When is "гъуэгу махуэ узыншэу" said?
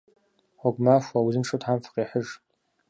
0.59-1.59